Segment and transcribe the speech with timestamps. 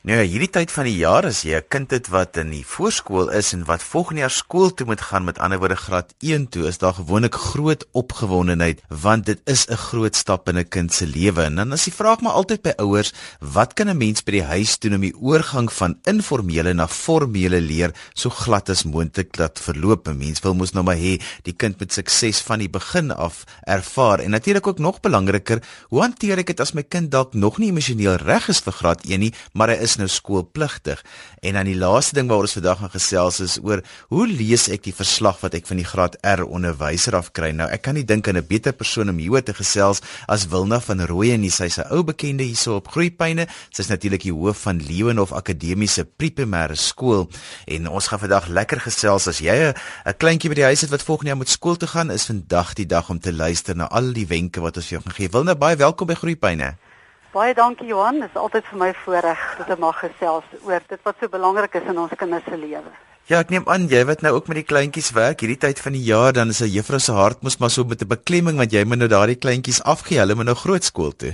[0.00, 2.64] Nou ja, hierdie tyd van die jaar as jy 'n kind het wat in die
[2.64, 6.48] voorskool is en wat volgende jaar skool toe moet gaan, met ander woorde graad 1
[6.48, 10.92] toe, is daar gewoonlik groot opgewondenheid want dit is 'n groot stap in 'n kind
[10.92, 11.42] se lewe.
[11.42, 14.42] En dan is die vraag maar altyd by ouers, wat kan 'n mens by die
[14.42, 19.60] huis doen om die oorgang van informele na formele leer so glad as moontlik laat
[19.60, 20.08] verloop?
[20.08, 23.44] 'n Mens wil mos nou maar hê die kind moet sukses van die begin af
[23.66, 24.20] ervaar.
[24.20, 27.68] En natuurlik ook nog belangriker, hoe hanteer ek dit as my kind dalk nog nie
[27.68, 31.02] emosioneel reg is vir graad 1 nie, maar hy is nou skoolpligtig.
[31.42, 34.84] En dan die laaste ding waaroor ons vandag gaan gesels is oor hoe lees ek
[34.84, 37.50] die verslag wat ek van die graad R onderwyser af kry?
[37.50, 40.80] Nou, ek kan nie dink aan 'n beter persoon om hieroor te gesels as Wilna
[40.80, 41.50] van Rooyen nie.
[41.50, 43.46] Sy's 'n ou bekende hierso op Groepyne.
[43.70, 47.28] Sy's natuurlik die hoof van Leeuwenhof Akademiese Primêre Skool
[47.66, 49.72] en ons gaan vandag lekker gesels as jy
[50.06, 52.74] 'n kleintjie by die huis het wat volgende jaar moet skool toe gaan, is vandag
[52.74, 55.28] die dag om te luister na al die wenke wat ons vir jou gaan gee.
[55.28, 56.89] Wilna, baie welkom by Groepyne.
[57.30, 61.02] Baie dankie Johan, dit is altyd vir my voorreg dat ek mag gesels oor dit
[61.06, 62.90] wat so belangrik is in ons kinders se lewe.
[63.30, 65.94] Ja, ek neem aan jy wat nou ook met die kleintjies werk hierdie tyd van
[65.94, 68.72] die jaar, dan is 'n juffrou se hart mos maar so met 'n beklemming want
[68.72, 71.32] jy moet nou daardie kleintjies afgee, hulle moet nou groot skool toe.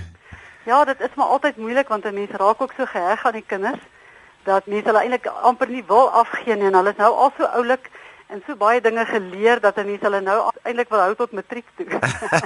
[0.66, 3.46] Ja, dit is maar altyd moeilik want 'n mens raak ook so geheg aan die
[3.46, 3.80] kinders
[4.44, 7.44] dat mense hulle eintlik amper nie wil afgee nie en hulle is nou al so
[7.44, 7.90] oulik
[8.32, 11.86] en so baie dinge geleer dat mense hulle nou eintlik wil hou tot matriek toe.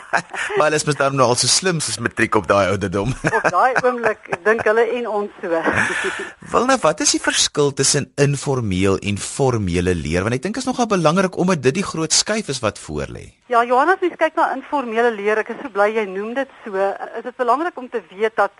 [0.57, 3.15] maar hulle is mos dan nou al so slim soos matriek op daai ouderdom.
[3.39, 5.63] op daai oomblik dink hulle en ons so.
[6.53, 10.27] Wil nou wat is die verskil tussen informeel en formele leer?
[10.27, 13.31] Want ek dink is nogal belangrik omdat dit die groot skuif is wat voor lê.
[13.51, 16.57] Ja, Johannes, as jy kyk na informele leer, ek is so bly jy noem dit
[16.67, 16.77] so.
[17.19, 18.53] Is dit belangrik om te weet dat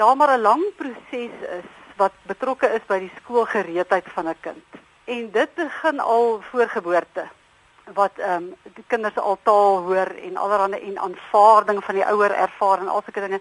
[0.00, 4.80] daar maar 'n lang proses is wat betrokke is by die skoolgereedheid van 'n kind
[5.10, 7.28] en dit begin al voor geboorte
[7.94, 12.30] wat ehm um, die kinders al taal hoor en allerlei en aanvaarding van die ouer
[12.30, 13.40] ervaar en al sulke dinge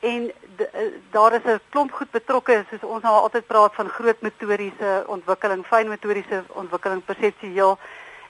[0.00, 3.88] en de, uh, daar is 'n klomp goed betrokke soos ons nou altyd praat van
[3.88, 7.78] groot motoriese ontwikkeling, fyn motoriese ontwikkeling, perseptueel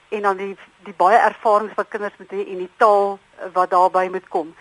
[0.09, 3.19] en dan die die baie ervarings wat kinders moet hê en die taal
[3.53, 4.55] wat daarbey moet kom.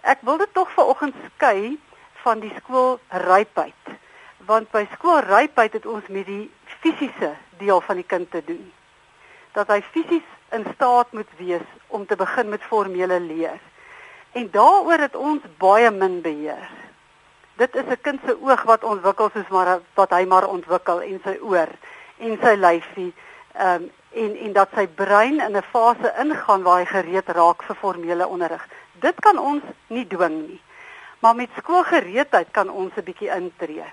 [0.00, 1.78] Ek wil dit tog vanoggend skei
[2.22, 3.82] van die skool rypheid
[4.46, 6.50] want by skool rypheid het ons met die
[6.82, 8.72] fisiese deel van die kind te doen.
[9.54, 13.60] Dat hy fisies in staat moet wees om te begin met formele leer.
[14.32, 16.68] En daaroor het ons baie min beheer.
[17.60, 21.20] Dit is 'n kind se oog wat ontwikkel soos maar wat hy maar ontwikkel en
[21.24, 21.68] sy oor
[22.18, 23.12] en sy lyfie
[23.52, 27.62] ehm um, en en dat sy brein in 'n fase ingaan waar hy gereed raak
[27.62, 28.68] vir formele onderrig.
[29.00, 30.60] Dit kan ons nie dwing nie.
[31.18, 33.84] Maar met skoolgereedheid kan ons 'n bietjie intree.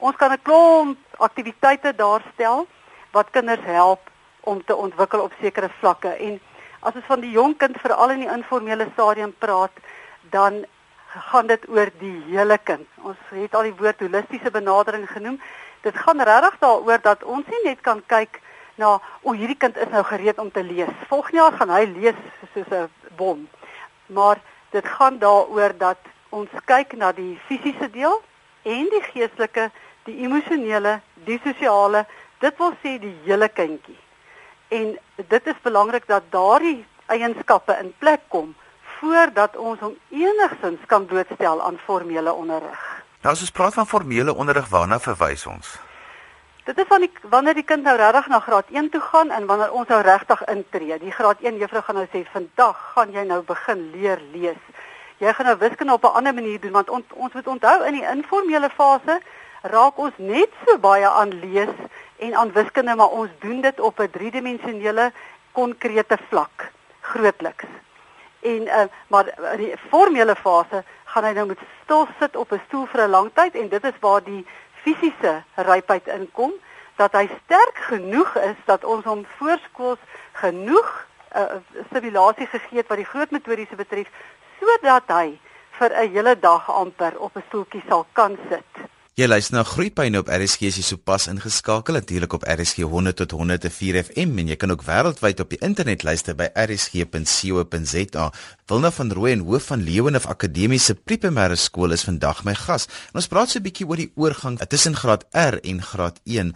[0.00, 2.66] Ons kan 'n klomp aktiwiteite daarstel
[3.12, 4.00] wat kinders help
[4.40, 6.40] om te ontwikkel op sekere vlakke en
[6.80, 9.72] as ons van die jong kind veral in die informele stadium praat,
[10.30, 10.64] dan
[11.06, 12.86] gaan dit oor die hele kind.
[13.02, 15.40] Ons het al die woord holistiese benadering genoem.
[15.82, 18.40] Dit gaan regtig daaroor dat ons nie net kan kyk
[18.80, 20.92] na o, hierdie kind is nou gereed om te lees.
[21.08, 22.16] Volgende jaar gaan hy lees
[22.54, 23.48] soos 'n bom.
[24.06, 24.40] Maar
[24.70, 25.98] dit gaan daaroor dat
[26.30, 28.22] ons kyk na die fisiese deel
[28.62, 29.70] en die geestelike
[30.04, 32.06] die emosionele, die sosiale,
[32.40, 33.98] dit wil sê die hele kindjie.
[34.68, 38.54] En dit is belangrik dat daardie eienskappe in plek kom
[39.00, 42.82] voordat ons hom enigstens kan blootstel aan formele onderrig.
[43.20, 45.78] Nou as ons praat van formele onderrig, waarna verwys ons?
[46.64, 49.46] Dit is van die wanneer die kind nou regtig na graad 1 toe gaan en
[49.48, 50.98] wanneer ons nou regtig intree.
[51.00, 54.60] Die graad 1 juffrou gaan nou sê vandag gaan jy nou begin leer lees.
[55.20, 57.94] Jy gaan nou wiskunde op 'n ander manier doen want on, ons moet onthou in
[57.94, 59.20] die informele fase
[59.62, 61.74] raak ons net so baie aan lees
[62.18, 65.12] en aan wiskunde, maar ons doen dit op 'n driedimensionele
[65.52, 67.64] konkrete vlak, grootliks.
[68.40, 72.62] En uh, maar in die formele fase gaan hy nou met stil sit op 'n
[72.66, 74.46] stoel vir 'n lang tyd en dit is waar die
[74.82, 76.52] fisiese rypheid inkom
[76.96, 81.06] dat hy sterk genoeg is dat ons hom voorskools genoeg
[81.36, 84.08] uh, stimulasie gegee het wat die groot metodiese betref
[84.60, 85.38] sodat hy
[85.78, 88.99] vir 'n hele dag amper op 'n stoeltjie sal kan sit.
[89.20, 93.34] Jy luister na Groepyne op RSG as jy sopas ingeskakel natuurlik op RSG 100 tot
[93.36, 98.24] 104 FM en jy kan ook wêreldwyd op die internet luister by rsg.co.za.
[98.72, 102.88] Wilna van Rooyen hoof van Leeuwenhof Akademiese Primêre Skool is vandag my gas.
[103.10, 106.54] En ons praat so 'n bietjie oor die oorgang tussen graad R en graad 1.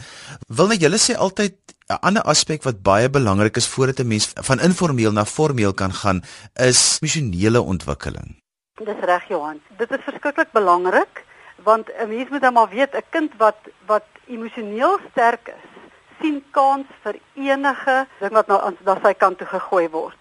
[0.48, 4.60] Wilna, julle sê altyd 'n ander aspek wat baie belangrik is voordat 'n mens van
[4.60, 6.24] informeel na formeel kan gaan,
[6.54, 8.40] is emosionele ontwikkeling.
[8.80, 9.60] Dis reg Johan.
[9.76, 11.24] Dit is verskriklik belangrik
[11.64, 15.74] want 'n mens moet dan maar weet 'n kind wat wat emosioneel sterk is
[16.20, 20.20] sien kans vir enige ding wat nou aan na sy kant toe gegooi word.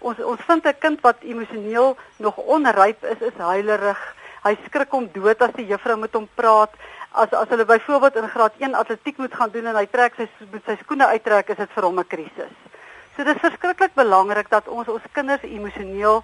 [0.00, 4.02] Ons ons vind 'n kind wat emosioneel nog onryp is, is huilerig.
[4.44, 6.72] Hy skrik om dood as die juffrou met hom praat.
[7.12, 10.28] As as hulle byvoorbeeld in graad 1 atletiek moet gaan doen en hy trek sy
[10.50, 12.54] moet sy skoene uittrek, is dit vir hom 'n krisis.
[13.16, 16.22] So dit is verskriklik belangrik dat ons ons kinders emosioneel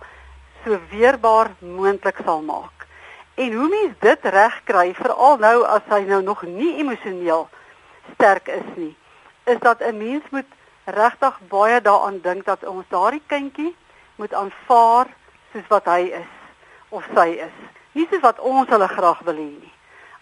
[0.64, 2.79] so weerbaar moontlik sal maak.
[3.40, 7.46] En hoe mens dit regkry, veral nou as hy nou nog nie emosioneel
[8.12, 8.92] sterk is nie,
[9.48, 10.50] is dat 'n mens moet
[10.84, 13.76] regtig baie daaraan dink dat ons daardie kindjie
[14.16, 15.06] moet aanvaar
[15.52, 16.32] soos wat hy is
[16.88, 17.56] of sy is.
[17.92, 19.72] Nie soos wat ons hulle graag wil hê nie.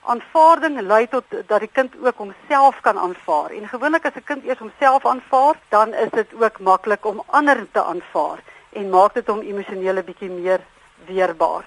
[0.03, 3.51] Aanvaarding lei tot dat die kind ook homself kan aanvaar.
[3.51, 7.67] En gewoonlik as 'n kind eers homself aanvaar, dan is dit ook maklik om ander
[7.73, 8.39] te aanvaar
[8.73, 10.61] en maak dit hom emosioneel 'n bietjie meer
[11.07, 11.65] weerbaar.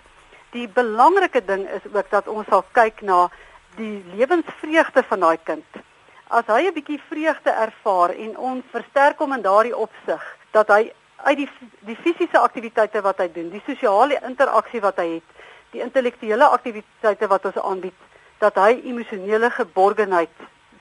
[0.51, 3.29] Die belangrike ding is ook dat ons sal kyk na
[3.77, 5.79] die lewensvreugde van daai kind.
[6.27, 10.91] As hy 'n bietjie vreugde ervaar en ons versterk hom in daardie opsig dat hy
[11.23, 11.49] uit die
[11.79, 15.27] die fisiese aktiwiteite wat hy doen, die sosiale interaksie wat hy het,
[15.71, 17.99] die intellektuele aktiwiteite wat ons aanbied,
[18.39, 20.33] dat hy emosionele geborgenheid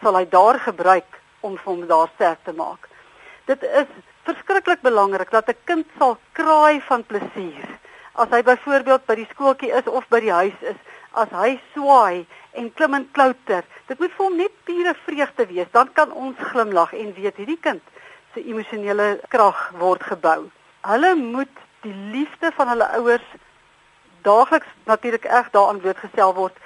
[0.02, 2.88] sal hy daar gebruik om hom daar sterk te maak.
[3.46, 3.86] Dit is
[4.24, 7.79] verskriklik belangrik dat 'n kind sal kraai van plesier.
[8.14, 10.78] As hy byvoorbeeld by die skooltjie is of by die huis is,
[11.18, 12.26] as hy swaai
[12.58, 15.70] en klim en klouter, dit moet vir hom net pure vreugde wees.
[15.74, 17.82] Dan kan ons glimlag en weet hierdie kind
[18.34, 20.50] se emosionele krag word gebou.
[20.86, 23.26] Hulle moet die liefde van hulle ouers
[24.22, 26.56] daagliks natuurlik reg daaraan blootgestel word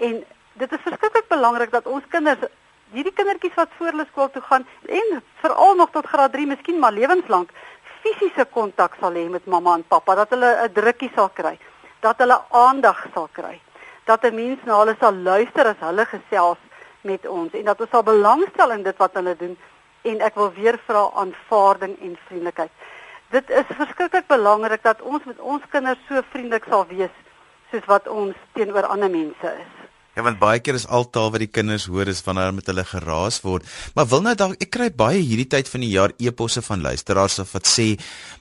[0.00, 0.22] en
[0.60, 2.46] dit is verskriklik belangrik dat ons kinders
[2.92, 6.80] hierdie kindertjies wat voor hulle skool toe gaan en veral nog tot graad 3, miskien
[6.80, 7.52] maar lewenslank
[8.02, 11.58] fisiese kontak sal hê met mamma en pappa, dat hulle 'n drukkie sal kry,
[12.00, 13.60] dat hulle aandag sal kry,
[14.04, 16.58] dat 'n mens na hulle sal luister as hulle gesels
[17.02, 19.56] met ons en dat ons sal belangstel in dit wat hulle doen
[20.02, 22.70] en ek wil weer vra aanvaarding en vriendelikheid.
[23.30, 27.14] Dit is verskriklik belangrik dat ons met ons kinders so vriendelik sal wees
[27.70, 29.81] soos wat ons teenoor ander mense is.
[30.12, 33.38] Ja, want baie keer is altaal wat die kinders hoor is wanneer met hulle geraas
[33.40, 33.64] word.
[33.96, 37.38] Maar wil nou dalk ek kry baie hierdie tyd van die jaar eposse van luisteraars
[37.54, 37.86] wat sê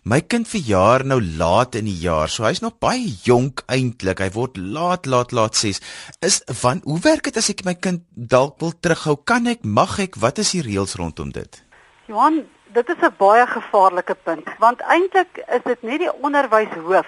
[0.03, 2.27] my kind verjaar nou laat in die jaar.
[2.27, 4.19] So hy's nog baie jonk eintlik.
[4.19, 5.79] Hy word laat laat laat 6.
[6.19, 9.21] Is van hoe werk dit as ek my kind dalk wil terughou?
[9.23, 10.19] Kan ek, mag ek?
[10.19, 11.63] Wat is die reëls rondom dit?
[12.11, 12.43] Johan,
[12.75, 17.07] dit is 'n baie gevaarlike punt want eintlik is dit net die onderwyshoof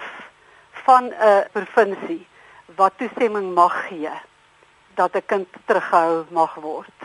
[0.88, 2.24] van 'n provinsie
[2.76, 4.08] wat toestemming mag gee
[4.94, 6.98] dat 'n kind teruggehou mag word.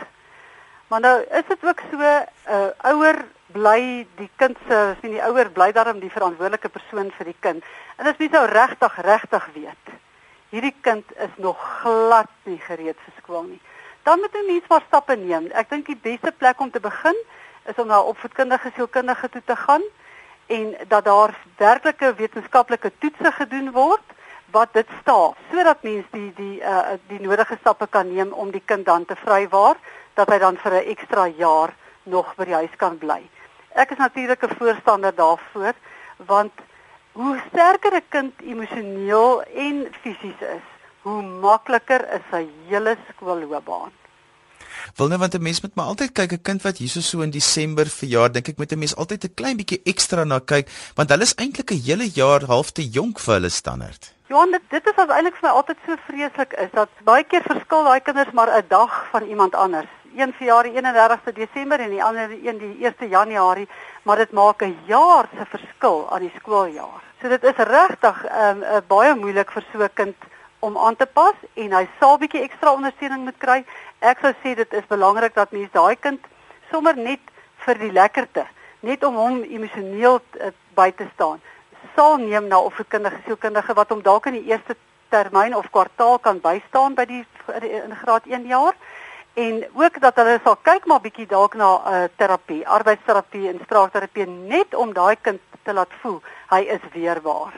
[0.88, 5.22] Maar nou is dit ook so 'n uh, ouer bly die kind se sien die
[5.22, 7.64] ouer bly daarom die verantwoordelike persoon vir die kind.
[7.96, 9.86] En as mens nou regtig regtig weet,
[10.50, 13.60] hierdie kind is nog glad nie gereed vir skool nie.
[14.02, 15.46] Dan moet 'n mens maar stappe neem.
[15.52, 17.16] Ek dink die beste plek om te begin
[17.64, 19.82] is om na opvoedkundige sielkundige toe te gaan
[20.46, 24.09] en dat daar werklike wetenskaplike toetse gedoen word
[24.52, 28.62] wat dit staan sodat mens die die uh die nodige stappe kan neem om die
[28.64, 29.76] kind dan te vrywaar
[30.14, 33.22] dat hy dan vir 'n ekstra jaar nog by die huis kan bly.
[33.74, 35.74] Ek is natuurlik 'n voorstander daarvoor
[36.16, 36.52] want
[37.12, 40.66] hoe sterker 'n kind emosioneel en fisies is,
[41.02, 43.92] hoe makliker is sy hele skoolloopbaan.
[44.96, 47.30] Wil net want 'n mens moet maar altyd kyk 'n kind wat hierso so in
[47.30, 51.10] Desember verjaar, dink ek moet 'n mens altyd 'n klein bietjie ekstra na kyk want
[51.10, 54.19] hulle is eintlik 'n hele jaar half te jonk vir hulle standaard.
[54.30, 57.42] Johan, dit dit is wat eintlik vir my altyd so vreeslik is dat baie keer
[57.42, 59.90] verskil daai kinders maar 'n dag van iemand anders.
[60.14, 63.68] Een verjaar die 31ste Desember en die ander een die 1ste Januarie,
[64.02, 67.02] maar dit maak 'n jaar se verskil aan die skooljaar.
[67.20, 70.16] So dit is regtig um, uh, baie moeilik vir so 'n kind
[70.60, 73.64] om aan te pas en hy sal bietjie ekstra ondersteuning moet kry.
[73.98, 76.20] Ek sou sê dit is belangrik dat mens daai kind
[76.70, 77.20] sommer net
[77.66, 78.46] vir die lekkerte,
[78.80, 81.40] net om hom emosioneel uh, by te staan
[82.00, 84.76] sal neem na opvoedkundige sielkundige wat hom dalk in die eerste
[85.12, 87.24] termyn of kwartaal kan bystaan by die
[87.60, 88.76] in graad 1 jaar
[89.42, 93.60] en ook dat hulle sal kyk maar bietjie dalk na 'n uh, terapie, arbeidsterapie en
[93.64, 97.52] spraakterapie net om daai kind te laat voel hy is weerbaar.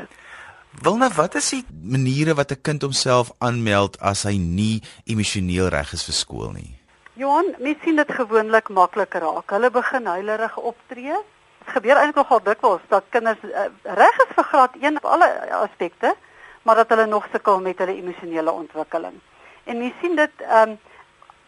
[0.82, 5.92] Wilna, wat is die maniere wat 'n kind homself aanmeld as hy nie emosioneel reg
[5.92, 6.74] is vir skool nie?
[7.14, 9.50] Johan, mens sien dit gewoonlik maklik raak.
[9.50, 11.14] Hulle begin huilerig optree
[11.62, 15.28] Dit gebeur eintlik nogal dikwels dat kinders uh, reg is vir graad 1 op alle
[15.54, 16.14] aspekte,
[16.62, 19.20] maar dat hulle nog sukkel met hulle emosionele ontwikkeling.
[19.64, 20.80] En jy sien dit ehm um,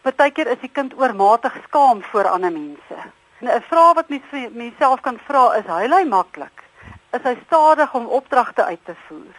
[0.05, 2.97] baie keer is die kind oormatig skaam voor ander mense.
[3.41, 6.63] 'n Vraag wat mens vir myself kan vra is: hy lei maklik?
[7.11, 9.35] Is hy stadig om opdragte uit te voer?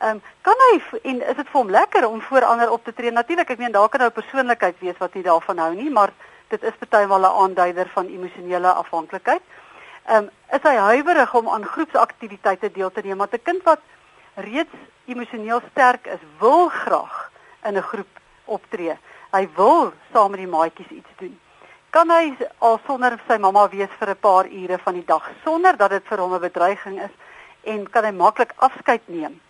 [0.00, 2.92] Ehm um, kan hy en is dit vir hom lekker om voor ander op te
[2.92, 3.10] tree?
[3.10, 6.12] Natuurlik, ek meen daar kan nou 'n persoonlikheid wees wat nie daarvan hou nie, maar
[6.48, 9.42] dit is baie wel 'n aanduider van emosionele afhanklikheid.
[10.06, 13.80] Ehm um, is hy huiwerig om aan groepsaktiwiteite deel te neem, maar 'n kind wat
[14.34, 14.74] reeds
[15.06, 17.30] emosioneel sterk is, wil graag
[17.64, 18.96] in 'n groep optree.
[19.30, 21.38] hy wil saam met die maatjies iets doen.
[21.94, 25.76] Kan hy al sonder sy mamma wees vir 'n paar ure van die dag sonder
[25.76, 27.14] dat dit vir hom 'n bedreiging is
[27.64, 29.40] en kan hy maklik afskeid neem.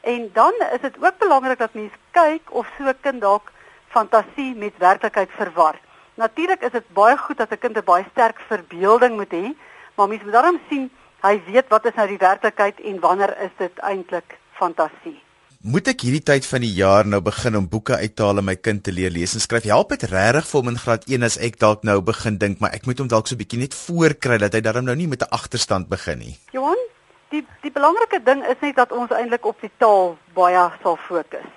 [0.00, 3.52] En dan is dit ook belangrik dat mens kyk of so 'n kind dalk
[3.88, 5.78] fantasie met werklikheid verwar.
[6.14, 9.54] Natuurlik is dit baie goed dat 'n kind 'n baie sterk verbeelding moet hê,
[9.94, 10.90] maar mens moet daarom sien
[11.22, 15.18] hy weet wat is nou die werklikheid en wanneer is dit eintlik fantasie.
[15.62, 18.48] Moet ek hierdie tyd van die jaar nou begin om boeke uit te haal en
[18.48, 19.68] my kind te leer lees en skryf?
[19.70, 22.74] Help dit regtig vir hom in graad 1 as ek dalk nou begin dink, maar
[22.74, 25.22] ek moet hom dalk so 'n bietjie net voorkry dat hy darm nou nie met
[25.22, 26.34] 'n agterstand begin nie.
[26.50, 26.82] Johan,
[27.30, 31.52] die die belangrike ding is net dat ons eintlik op die taal baie sal fokus.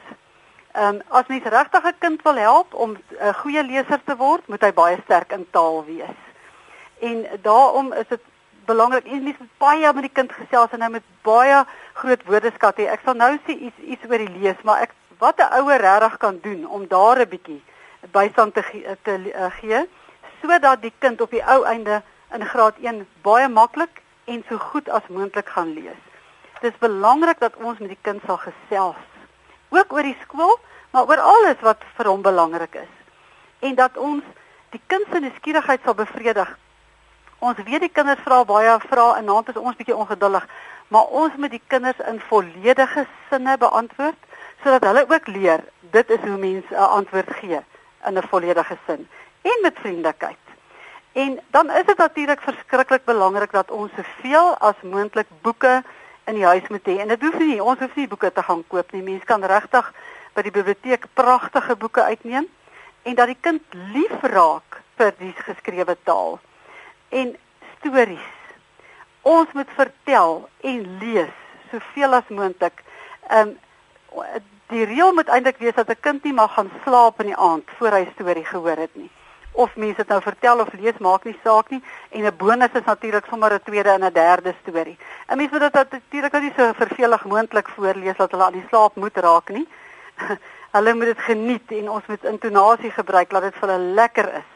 [0.76, 4.16] Ehm um, as mens regtig 'n kind wil help om 'n uh, goeie leser te
[4.16, 6.25] word, moet hy baie sterk in taal wees.
[7.00, 8.22] En daarom is dit
[8.66, 12.78] belangrik en mens moet baie met die kind gesels en hy moet baie groot woordeskat
[12.78, 12.88] hê.
[12.90, 16.18] Ek sal nou sê iets iets oor die lees, maar ek wat 'n ouer regtig
[16.18, 17.62] kan doen om daar 'n bietjie
[18.12, 19.88] bystand te ge te uh, gee
[20.42, 22.02] sodat die kind op die ou einde
[22.34, 26.02] in graad 1 baie maklik en so goed as moontlik gaan lees.
[26.62, 29.02] Dit is belangrik dat ons met die kind sal gesels
[29.70, 30.60] ook oor die skool,
[30.92, 32.94] maar oor alles wat vir hom belangrik is.
[33.60, 34.24] En dat ons
[34.70, 36.58] die kind se nuuskierigheid sal bevredig.
[37.40, 40.48] Ons weet die kinders vra baie vrae en naant is ons bietjie ongeduldig,
[40.88, 44.18] maar ons moet die kinders in volledige sinne beantwoord
[44.64, 47.60] sodat hulle ook leer dit is hoe mense 'n antwoord gee
[48.08, 49.08] in 'n volledige sin
[49.42, 50.44] en met vriendelikheid.
[51.14, 55.84] En dan is dit natuurlik verskriklik belangrik dat ons soveel as moontlik boeke
[56.26, 56.98] in die huis moet hê.
[57.00, 59.02] En dit hoef nie ons hoef nie boeke te gaan koop nie.
[59.02, 59.94] Mense kan regtig
[60.34, 62.48] by die biblioteek pragtige boeke uitneem
[63.04, 63.62] en dat die kind
[63.94, 66.40] lief raak vir die geskrewe taal.
[67.22, 67.36] En
[67.78, 68.30] stories.
[69.22, 71.36] Ons moet vertel en lees
[71.72, 72.84] soveel as moontlik.
[73.32, 73.56] Um,
[74.74, 77.70] die reël moet eintlik wees dat 'n kind nie mag gaan slaap in die aand
[77.78, 79.12] voor hy 'n storie gehoor het nie
[79.56, 82.86] of mense dit nou vertel of lees maak nie saak nie en 'n bonus is
[82.86, 84.98] natuurlik sommer 'n tweede en 'n derde storie.
[85.30, 88.96] 'n Mens moet dit natuurlik nie so vervelig moontlik voorlees dat hulle aan die slaap
[88.96, 89.68] moet raak nie.
[90.76, 94.50] hulle moet dit geniet en ons moet intonasie gebruik dat dit vir hulle lekker is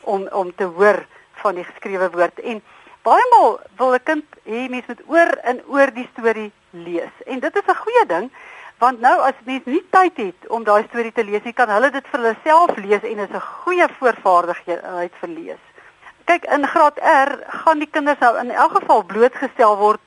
[0.00, 1.06] om om te hoor
[1.42, 2.62] van die geskrewe woord en
[3.02, 7.40] baie maal wil 'n kind hê mens moet oor en oor die storie lees en
[7.40, 8.30] dit is 'n goeie ding
[8.78, 11.90] want nou as mens nie tyd het om daai storie te lees nie, kan hulle
[11.94, 15.62] dit vir hulle self lees en is 'n goeie voorvaardigheid vir lees.
[16.26, 20.00] Kyk, in graad R gaan die kinders nou in elk geval blootgestel word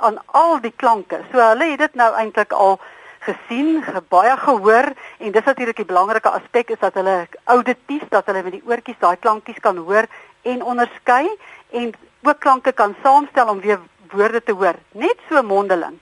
[0.00, 1.20] aan al die klanke.
[1.30, 2.80] So hulle het dit nou eintlik al
[3.20, 8.42] gesien, baie gehoor en dis natuurlik die belangrike aspek is dat hulle auditief dat hulle
[8.42, 10.06] met die oortjies daai klankies kan hoor
[10.52, 11.28] en onderskei
[11.70, 15.98] en ook klanke kan saamstel om weer woorde te hoor, net so mondeling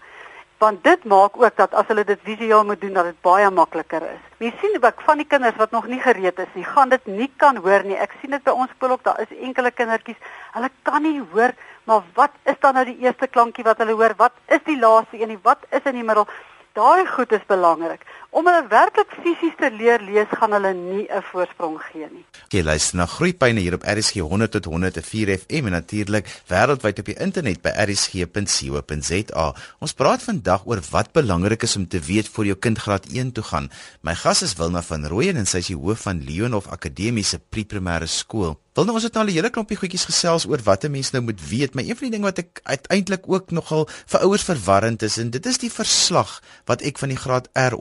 [0.64, 4.04] want dit maak ook dat as hulle dit visueel moet doen dat dit baie makliker
[4.08, 4.22] is.
[4.40, 7.30] Mens sien ook van die kinders wat nog nie gereed is nie, gaan dit nie
[7.42, 7.98] kan hoor nie.
[8.00, 10.20] Ek sien dit by ons skool ook, daar is enkele kindertjies,
[10.56, 11.52] hulle kan nie hoor,
[11.84, 14.16] maar wat is dan nou die eerste klankie wat hulle hoor?
[14.16, 15.36] Wat is die laaste een?
[15.42, 16.28] Wat is in die middel?
[16.74, 18.06] Daai goed is belangrik.
[18.34, 22.24] Om hulle werklik fisies te leer lees, gaan hulle nie 'n voorsprong gee nie.
[22.50, 27.04] Jy luister na Groepyne hier op RSG 100 tot 104 FM en natuurlik wêreldwyd op
[27.04, 29.54] die internet by rsg.co.za.
[29.78, 33.32] Ons praat vandag oor wat belangrik is om te weet voor jou kind graad 1
[33.32, 33.70] toe gaan.
[34.00, 38.06] My gas is Wilna van Rooyen en sy is die hoof van Leonhof Akademiese Pre-primêre
[38.06, 38.58] Skool.
[38.74, 41.10] Wil nou ons het nou al 'n hele klompie goedjies gesels oor wat 'n mens
[41.12, 44.42] nou moet weet, maar een van die dinge wat ek uiteindelik ook nogal vir ouers
[44.42, 47.74] verwarrend is en dit is die verslag wat ek van die graad R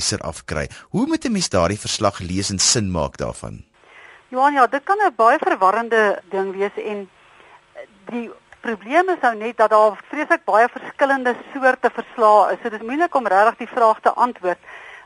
[0.00, 0.68] onderwyser afkry.
[0.90, 3.64] Hoe moet 'n mens daardie verslag lees en sin maak daarvan?
[4.28, 7.08] Johan, ja, dit kan 'n baie verwarrende ding wees en
[8.06, 8.30] die
[8.60, 12.58] probleem is nou net dat daar vreeslik baie verskillende soorte verslae is.
[12.62, 14.58] So dit is moeilik om regtig die vraag te antwoord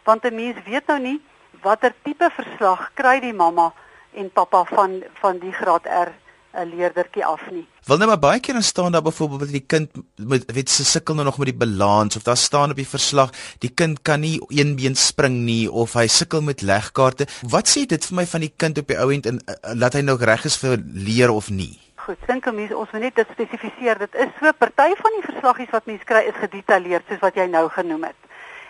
[0.05, 1.21] want 'n mens weet nou nie
[1.63, 3.73] watter tipe verslag kry die mamma
[4.13, 6.13] en pappa van van die graad R
[6.55, 7.67] 'n leerdertjie af nie.
[7.85, 11.15] Wil net maar baie keer staan daar byvoorbeeld dat die kind met weet se sukkel
[11.15, 14.41] nou nog met die balans of daar staan op die verslag die kind kan nie
[14.49, 17.27] een been spring nie of hy sukkel met legkaarte.
[17.49, 19.93] Wat sê dit vir my van die kind op die ou end en uh, laat
[19.93, 21.81] hy nog reg is vir leer of nie?
[21.95, 23.99] Goed, dink om ons moet net dit spesifiseer.
[23.99, 27.47] Dit is so party van die verslaggies wat mense kry is gedetailleerd soos wat jy
[27.47, 28.21] nou genoem het.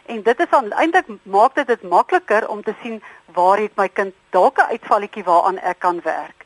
[0.07, 3.03] En dit is dan eintlik maak dit dit makliker om te sien
[3.35, 6.43] waar het my kind dalk 'n uitvalletjie waaraan ek kan werk.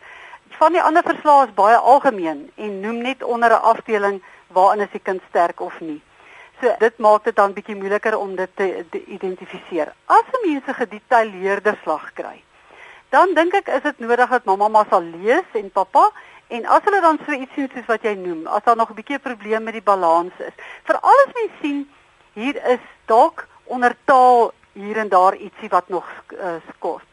[0.58, 4.22] Van die ander verslae is baie algemeen en noem net onder 'n afdeling
[4.56, 6.02] waarin is die kind sterk of nie.
[6.60, 9.92] So dit maak dit dan bietjie moeiliker om dit te, te identifiseer.
[10.06, 12.42] As 'n mens 'n gedetailleerde slag kry,
[13.08, 16.10] dan dink ek is dit nodig dat mamma maar sal lees en pappa
[16.48, 18.94] en as hulle dan so iets sien soos wat jy noem, as daar nog 'n
[18.94, 20.56] bietjie 'n probleem met die balans is.
[20.84, 21.90] Veral as mens sien
[22.32, 27.07] hier is dalk onder taal hier en daar ietsie wat nog uh, skort.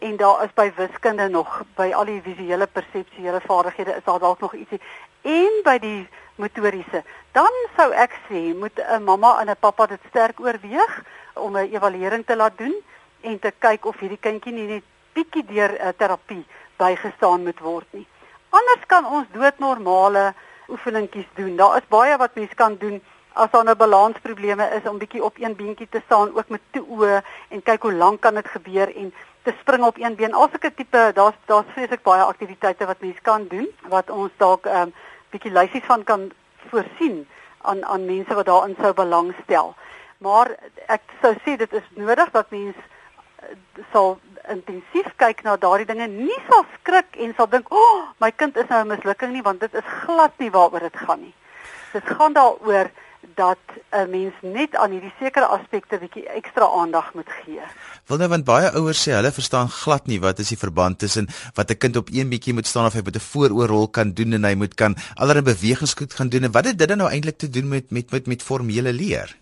[0.00, 4.40] En daar is by wiskunde nog by al die visuele perseptuele vaardighede is daar dalk
[4.40, 4.80] nog ietsie
[5.22, 7.02] en by die motoriese
[7.32, 11.02] dan sou ek sê moet 'n mamma en 'n pappa dit sterk oorweeg
[11.34, 12.74] om 'n evaluering te laat doen
[13.20, 16.44] en te kyk of hierdie kindjie nie net bietjie deur 'n uh, terapie
[16.76, 18.06] bygestaan moet word nie.
[18.50, 20.34] Anders kan ons doodnormale
[20.68, 21.56] oefeningkies doen.
[21.56, 23.02] Daar is baie wat mens kan doen
[23.32, 26.84] as daar nou balansprobleme is om bietjie op een beentjie te staan ook met toe
[26.86, 30.34] oë en kyk hoe lank kan dit gebeur en te spring op een been.
[30.34, 34.68] Alsulke tipe daar's daar's vreeslik baie aktiwiteite wat mens kan doen wat ons dalk 'n
[34.68, 34.90] um, ehm,
[35.30, 36.30] bietjie lysies van kan
[36.68, 37.28] voorsien
[37.62, 39.74] aan aan mense wat daarin sou belangstel.
[40.18, 40.56] Maar
[40.86, 44.18] ek sou sê dit is nodig dat mens uh, sal
[44.48, 48.56] intensief kyk na daardie dinge, nie sal skrik en sal dink, "O, oh, my kind
[48.56, 51.34] is nou 'n mislukking nie," want dit is glad nie waaroor dit gaan nie.
[51.92, 52.90] Dit gaan daaroor
[53.34, 53.58] dat
[53.90, 57.60] 'n mens net aan hierdie sekere aspekte bietjie ekstra aandag moet gee.
[58.06, 61.28] Wil nou want baie ouers sê hulle verstaan glad nie wat is die verband tussen
[61.54, 64.32] wat 'n kind op een bietjie moet staan of hy met 'n vooroorrol kan doen
[64.32, 67.10] en hy moet kan allerlei bewegings goed gaan doen en wat het dit dan nou
[67.10, 69.36] eintlik te doen met met met met formele leer?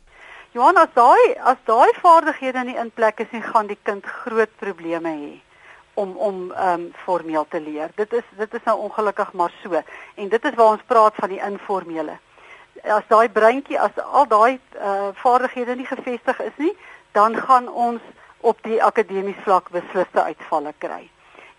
[0.50, 4.50] Johan, as daai as daai vaardighede nie in plek is nie, gaan die kind groot
[4.56, 5.40] probleme hê
[5.94, 7.90] om om ehm um, formeel te leer.
[7.94, 9.82] Dit is dit is nou ongelukkig maar so.
[10.14, 12.18] En dit is waar ons praat van die informele
[12.84, 16.74] as daai breintjie as al daai uh, vaardighede nie gevestig is nie,
[17.12, 18.00] dan gaan ons
[18.40, 21.08] op die akademiese vlak besliste uitvalle kry.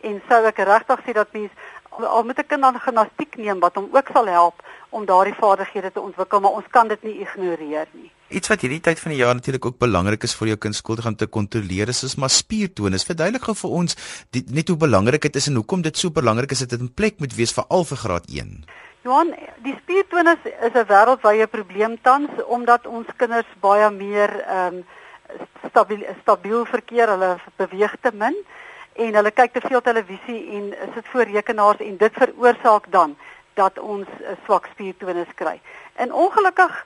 [0.01, 1.51] En sou ek regtig sê dat mens
[1.89, 5.91] al moet 'n kind dan gimnastiek neem wat hom ook sal help om daardie vaardighede
[5.91, 8.11] te ontwikkel, maar ons kan dit nie ignoreer nie.
[8.29, 10.95] Iets wat hierdie tyd van die jaar natuurlik ook belangrik is vir jou kind skool
[10.95, 13.03] te gaan te kontroleer is is maar spiertonus.
[13.03, 13.95] Verduidelik gou vir ons
[14.29, 16.93] die, net hoe belangrik dit is en hoekom dit so belangrik is dat dit in
[16.93, 18.65] plek moet wees vir al vir graad 1.
[19.01, 19.29] Johan,
[19.63, 24.85] die spiertonus is 'n wêreldwye probleem tans omdat ons kinders baie meer ehm um,
[25.69, 28.35] stabiel stabiel verkeer, hulle beweeg te min
[28.93, 33.15] en hulle kyk te veel televisie en sit voor rekenaars en dit veroorsaak dan
[33.53, 35.61] dat ons 'n swak spiertonus kry.
[35.95, 36.85] En ongelukkig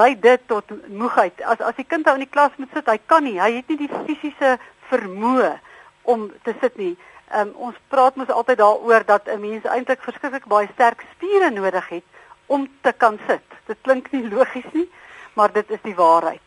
[0.00, 1.42] lei dit tot moegheid.
[1.42, 3.68] As as die kind nou in die klas moet sit, hy kan nie, hy het
[3.68, 4.58] nie die fisiese
[4.90, 5.58] vermoë
[6.02, 6.96] om te sit nie.
[7.30, 11.88] Um, ons praat mos altyd daaroor dat 'n mens eintlik verskriklik baie sterk spiere nodig
[11.88, 12.02] het
[12.46, 13.46] om te kan sit.
[13.66, 14.90] Dit klink nie logies nie,
[15.34, 16.40] maar dit is die waarheid.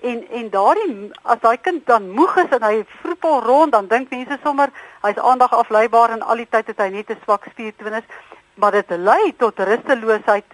[0.00, 4.10] En en daardie as daai kind dan moeg is en hy vroepel rond, dan dink
[4.10, 8.04] mense sommer hy's aandag afleibaar en al die tyd het hy net 'n swak spiertonus,
[8.54, 10.44] maar dit lei tot rusteloosheid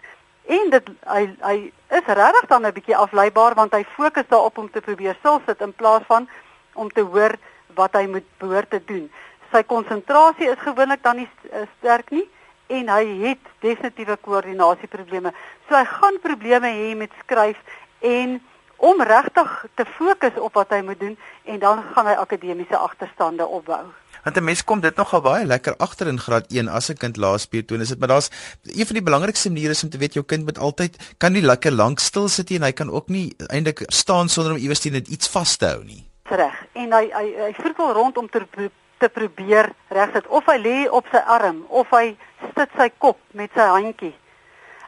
[0.46, 4.70] en dit hy hy is regtig dan 'n bietjie afleibaar want hy fokus daarop om
[4.70, 5.16] te probeer
[5.46, 6.28] sit in plaas van
[6.74, 7.34] om te hoor
[7.74, 9.10] wat hy moet behoort te doen
[9.52, 12.26] sy konsentrasie is gewoonlik dan nie eh, sterk nie
[12.70, 15.32] en hy het definitiewe koördinasieprobleme.
[15.68, 17.58] So hy gaan probleme hê met skryf
[18.06, 18.38] en
[18.80, 23.46] om regtig te fokus op wat hy moet doen en dan gaan hy akademiese agterstande
[23.46, 23.90] opbou.
[24.24, 27.16] Want 'n mens kom dit nogal baie lekker agter in graad 1 as 'n kind
[27.16, 28.30] laaspeer toe en is dit maar daar's
[28.64, 31.72] een van die belangrikste maniere om te weet jou kind moet altyd kan nie lekker
[31.72, 34.94] lank stil sit nie en hy kan ook nie eintlik staan sonder om iewers teen
[34.94, 36.06] iets vas te hou nie.
[36.22, 36.66] Reg.
[36.72, 41.06] En hy hy hy virkel rond om te te probeer regsit of hy lê op
[41.12, 42.16] sy arm of hy
[42.56, 44.14] sit sy kop met sy handjie.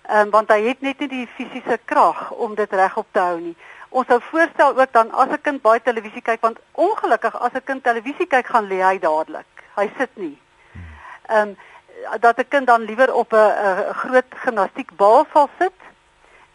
[0.08, 3.38] Ehm um, want hy het net nie die fisiese krag om dit regop te hou
[3.40, 3.56] nie.
[3.90, 7.64] Ons sou voorstel ook dan as 'n kind baie televisie kyk want ongelukkig as 'n
[7.64, 9.50] kind televisie kyk gaan lê hy dadelik.
[9.76, 10.38] Hy sit nie.
[11.28, 11.56] Ehm um,
[12.20, 15.78] dat 'n kind dan liewer op 'n groot gimnastiekbal sal sit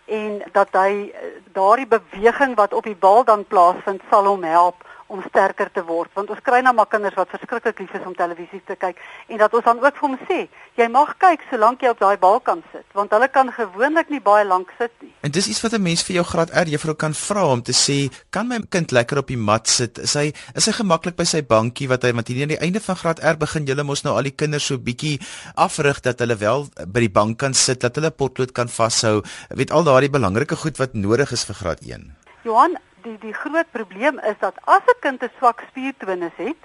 [0.06, 1.14] en dat hy
[1.54, 6.12] daardie beweging wat op die bal dan plaasvind sal hom help om sterker te word
[6.14, 9.38] want ons kry nou maar kinders wat verskriklik lief is om televisie te kyk en
[9.38, 10.40] dat ons dan ook vir hom sê
[10.78, 14.22] jy mag kyk solank jy op daai bal kan sit want hulle kan gewoonlik nie
[14.24, 15.12] baie lank sit nie.
[15.26, 17.74] En dis iets wat 'n mens vir jou graad R juffrou kan vra om te
[17.74, 19.98] sê kan my kind lekker op die mat sit?
[19.98, 22.80] Is hy is hy gemaklik by sy bankie wat hy want hier aan die einde
[22.80, 25.20] van graad R begin julle mos nou al die kinders so bietjie
[25.56, 29.72] afrig dat hulle wel by die bank kan sit dat hulle potlood kan vashou weet
[29.72, 34.20] al daardie belangrike goed wat nodig is vir graad 1 Johan die die groot probleem
[34.32, 36.62] is dat as 'n kind 'n swak spiertonus het,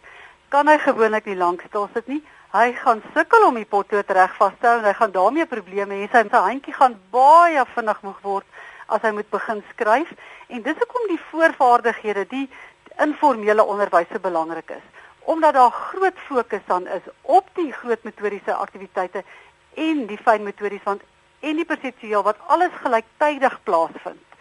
[0.49, 2.23] kan hy gewoonlik nie lank stil sit nie.
[2.53, 5.95] Hy gaan sukkel om die potlood reg vas te hou en hy gaan daarmee probleme
[5.95, 6.09] hê.
[6.11, 8.47] Sy handjie gaan baie vinnig moeg word
[8.87, 10.11] as hy moet begin skryf
[10.49, 12.51] en dis hoekom die voorvaardighede, die
[12.99, 14.87] informele onderwys so belangrik is.
[15.25, 19.25] Omdat daar groot fokus dan is op die groot metodiese aktiwiteite
[19.75, 21.03] en die fyn metodies want
[21.41, 24.32] en die perseptueel wat alles gelyktydig plaasvind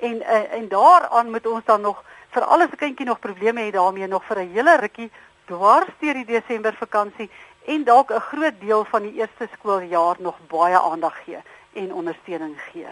[0.00, 3.70] en uh, en daaraan moet ons dan nog vir alles 'n kindjie nog probleme hê
[3.70, 5.10] daarmee nog vir 'n hele rukkie
[5.46, 7.30] dwars deur die Desember vakansie
[7.64, 11.38] en dalk 'n groot deel van die eerste skooljaar nog baie aandag gee
[11.72, 12.86] en ondersteuning gee.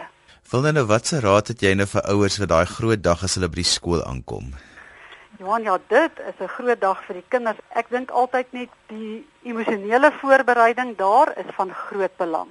[0.49, 3.49] Wil nou watse raad het jy nou vir ouers vir daai groot dag as hulle
[3.49, 4.53] by die skool aankom?
[5.37, 7.57] Johan, ja, dit is 'n groot dag vir die kinders.
[7.69, 12.49] Ek dink altyd net die emosionele voorbereiding daar is van groot belang.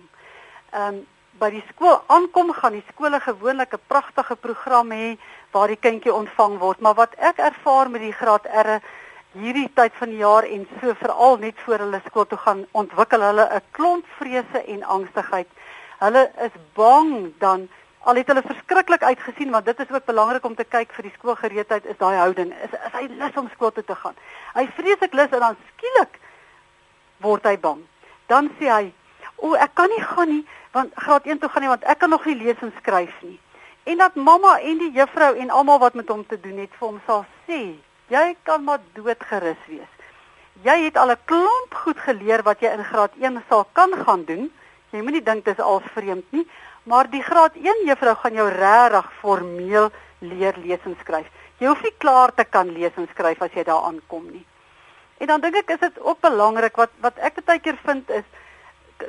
[0.71, 1.07] Ehm um,
[1.41, 5.19] by die skool aankom gaan die skole gewoonlik 'n pragtige program hê
[5.53, 8.81] waar die kindjie ontvang word, maar wat ek ervaar met die graad R
[9.37, 13.21] hierdie tyd van die jaar en so veral net voor hulle skool toe gaan, ontwikkel
[13.21, 15.49] hulle 'n klomp vrese en angstigheid.
[15.99, 17.69] Hulle is bang dan
[18.07, 21.17] al het hulle verskriklik uitgesien want dit is ook belangrik om te kyk vir die
[21.19, 22.53] skoolgereedheid is daai houding.
[22.65, 24.15] Is, is hy lus om skool toe te gaan?
[24.55, 26.21] Hy vreeslik lus en dan skielik
[27.19, 27.83] word hy bang.
[28.27, 28.93] Dan sê hy
[29.37, 30.45] o ek kan nie gaan nie
[30.77, 33.39] want graad 1 toe gaan nie want ek kan nog nie lees en skryf nie
[33.93, 36.89] en dat mamma en die juffrou en almal wat met hom te doen het vir
[36.89, 37.63] hom sal sê
[38.15, 39.93] jy kan maar doodgerus wees
[40.69, 44.25] jy het al 'n klomp goed geleer wat jy in graad 1 sal kan gaan
[44.25, 44.51] doen
[44.93, 46.47] jy moenie dink dit is al vreemd nie
[46.87, 51.27] Maar die graad 1 juffrou gaan jou regtig formeel leer lees en skryf.
[51.59, 54.45] Jy hoef nie klaar te kan lees en skryf as jy daar aankom nie.
[55.19, 58.29] En dan dink ek is dit ook belangrik wat wat ek baie keer vind is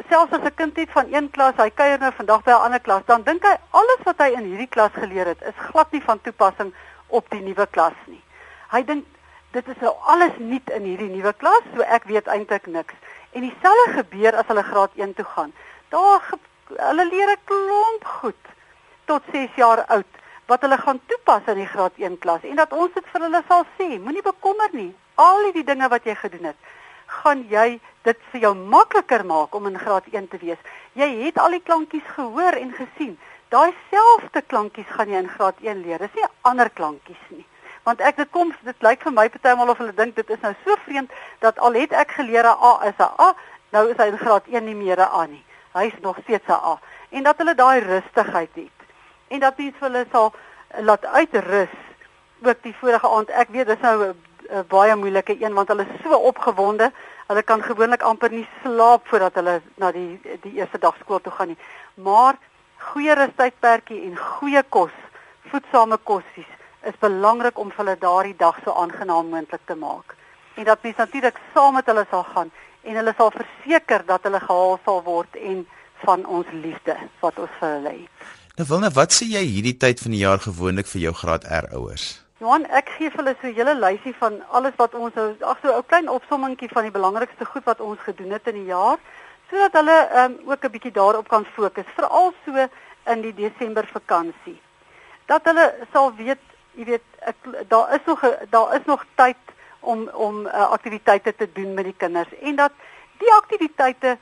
[0.10, 2.80] selfs as 'n kind het van een klas, hy kuier nou vandag by 'n ander
[2.80, 6.04] klas, dan dink hy alles wat hy in hierdie klas geleer het, is glad nie
[6.04, 6.74] van toepassing
[7.08, 8.24] op die nuwe klas nie.
[8.72, 9.06] Hy dink
[9.52, 12.94] dit is nou alles nuut in hierdie nuwe klas, so ek weet eintlik niks.
[13.32, 15.54] En dieselfde gebeur as hulle graad 1 toe gaan.
[15.90, 16.22] Daar
[16.76, 18.44] hulle leer 'n klomp goed
[19.06, 20.12] tot 6 jaar oud
[20.48, 23.44] wat hulle gaan toepas in die graad 1 klas en dat ons dit vir hulle
[23.48, 24.96] sal sê, moenie bekommer nie.
[25.16, 26.56] Al die dinge wat jy gedoen het,
[27.08, 30.60] gaan jy dit vir jou makliker maak om in graad 1 te wees.
[30.94, 33.18] Jy het al die klankies gehoor en gesien.
[33.50, 36.00] Daai selfde klankies gaan jy in graad 1 leer.
[36.00, 37.46] Dis nie ander klankies nie.
[37.84, 40.54] Want ek dit kom dit lyk vir my partymal of hulle dink dit is nou
[40.64, 43.36] so vreemd dat al het ek geleer 'n A is 'n A,
[43.72, 45.44] nou is hy in graad 1 nie meer 'n A nie
[45.78, 48.80] hy's nog steeds 'n A en dat hulle daai rustigheid het
[49.28, 50.34] en dat mens vir hulle sal
[50.90, 51.76] laat uitrus
[52.42, 54.16] ook die vorige aand ek weet dis nou 'n
[54.72, 56.92] baie moeilike een want hulle is so opgewonde
[57.28, 61.34] hulle kan gewoonlik amper nie slaap voordat hulle na die die eerste dag skool toe
[61.40, 61.60] gaan nie
[62.10, 62.38] maar
[62.92, 64.94] goeie rustydperkie en goeie kos
[65.52, 66.54] voedsame kossies
[66.92, 70.16] is belangrik om vir hulle daardie dag so aangenaam moontlik te maak
[70.56, 72.52] en dat mens natuurlik saam met hulle sal gaan
[72.84, 75.66] en hulle sal verseker dat hulle gehaal sal word en
[76.06, 78.30] van ons liefde wat ons vir hulle het.
[78.58, 81.70] Nou Wilna, wat sê jy hierdie tyd van die jaar gewoonlik vir jou graad R
[81.78, 82.08] ouers?
[82.38, 85.72] Johan, ek gee vir hulle so 'n hele lysie van alles wat ons ag so
[85.74, 89.00] 'n klein opsommingkie van die belangrikste goed wat ons gedoen het in die jaar
[89.50, 92.68] sodat hulle um, ook 'n bietjie daarop kan fokus, veral so
[93.14, 94.62] in die Desember vakansie.
[95.26, 96.44] Dat hulle sal weet,
[96.76, 97.36] jy weet, ek,
[97.68, 99.44] daar is nog daar is nog tyd
[99.80, 102.72] om om uh, aktiwiteite te doen met die kinders en dat
[103.18, 104.18] die aktiwiteite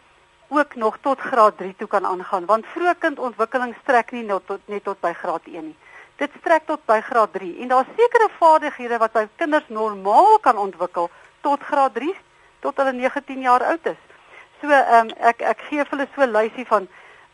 [0.48, 4.62] ook nog tot graad 3 toe kan aangaan want vroeë kindontwikkeling strek nie net tot
[4.68, 5.76] net tot by graad 1 nie.
[6.16, 10.58] Dit strek tot by graad 3 en daar's sekere vaardighede wat by kinders normaal kan
[10.58, 11.10] ontwikkel
[11.42, 12.14] tot graad 3
[12.60, 14.02] tot hulle 19 jaar oud is.
[14.62, 16.88] So ehm um, ek ek gee vir hulle so 'n lysie van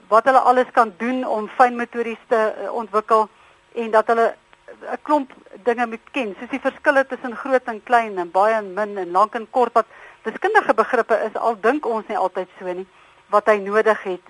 [0.07, 3.29] wat hulle alles kan doen om fynmotories te uh, ontwikkel
[3.73, 4.35] en dat hulle
[4.81, 5.31] 'n klomp
[5.63, 9.11] dinge moet ken, soos die verskille tussen groot en klein en baie en min en
[9.11, 9.85] lank en kort wat
[10.23, 12.87] wiskundige begrippe is al dink ons nie altyd so nie
[13.29, 14.25] wat hy nodig het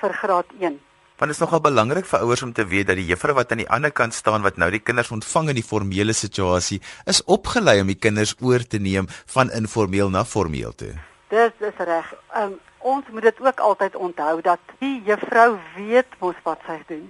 [0.00, 0.80] vir graad 1.
[1.20, 3.60] Want dit is nogal belangrik vir ouers om te weet dat die juffrou wat aan
[3.60, 6.78] die ander kant staan wat nou die kinders ontvang in die formele situasie
[7.12, 9.04] is opgelei om die kinders oor te neem
[9.34, 10.94] van informeel na formeel toe.
[11.28, 12.08] Dis is reg.
[12.40, 17.04] Um, ons moet dit ook altyd onthou dat die juffrou weet mos wat sy doen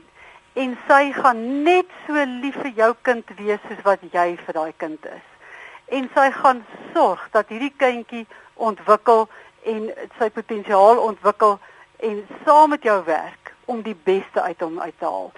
[0.58, 4.72] en sy gaan net so lief vir jou kind wees soos wat jy vir daai
[4.82, 5.26] kind is.
[5.86, 6.64] En sy gaan
[6.96, 8.26] sorg dat hierdie kindjie
[8.58, 9.28] ontwikkel
[9.70, 11.60] en sy potensiaal ontwikkel
[12.10, 13.39] en saam met jou werk
[13.70, 15.30] om die beste uit hom uit te haal.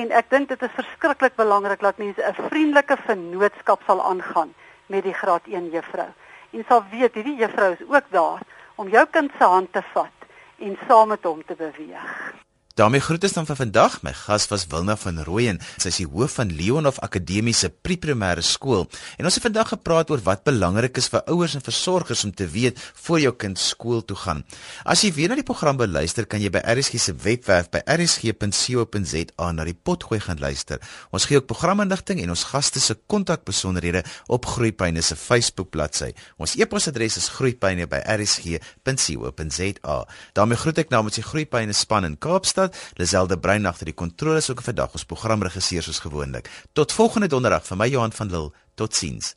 [0.00, 4.54] En ek dink dit is verskriklik belangrik dat mense 'n vriendelike vennootskap sal aangaan
[4.86, 6.10] met die graad 1 juffrou.
[6.50, 8.42] En sal weet hierdie juffrou is ook daar
[8.74, 12.40] om jou kind se hand te vat en saam met hom te beweeg
[12.80, 13.98] daarmee groet ons dan vir vandag.
[14.06, 15.58] My gas was Wilna van Rooyen.
[15.76, 18.86] Sy is die hoof van Leonhof Akademiese Pre-primêre Skool.
[19.20, 22.48] En ons het vandag gepraat oor wat belangrik is vir ouers en versorgers om te
[22.48, 24.40] weet voor jou kind skool toe gaan.
[24.88, 29.48] As jy weer na die program beluister, kan jy by RSG se webwerf by rsg.co.za
[29.52, 30.80] na die potgooi gaan luister.
[31.12, 34.00] Ons gee ook programinligting en ons gaste se kontakbesonderhede
[34.32, 36.16] op Groeipyne se Facebook bladsy.
[36.40, 39.98] Ons e-posadres is groeipyne@rsg.co.za.
[40.32, 42.69] daarmee groet ek namens die Groeipyne span in Kaapstad
[43.00, 46.50] Liselde Brein agter die kontroles ook vandag ons programregisseur soos gewoonlik.
[46.72, 48.52] Tot volgende donderdag vir my Johan van Lille.
[48.74, 49.34] Totsiens.